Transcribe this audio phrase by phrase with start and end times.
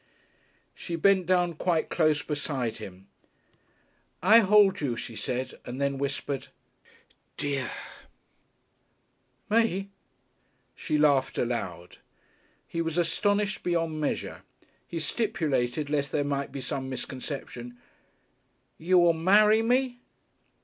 [0.73, 3.05] She bent down quite close beside him.
[4.23, 6.47] "I hold you," she said, and then whispered,
[7.37, 7.69] "dear."
[9.47, 9.91] "Me?"
[10.73, 11.99] She laughed aloud.
[12.67, 14.41] He was astonished beyond measure.
[14.87, 17.77] He stipulated, lest there might be some misconception,
[18.79, 19.99] "You will marry me?"